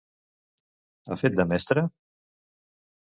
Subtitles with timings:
[1.15, 1.85] Ha fet de mestra?